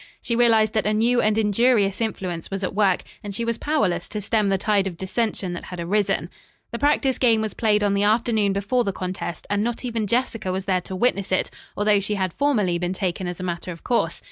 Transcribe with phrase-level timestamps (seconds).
[0.19, 4.09] She realized that a new and injurious influence was at work, and she was powerless
[4.09, 6.31] to stem the tide of dissension that had arisen.
[6.71, 10.51] The practice game was played on the afternoon before the contest, and not even Jessica
[10.51, 13.83] was there to witness it, although she had formerly been taken as a matter of
[13.83, 14.19] course.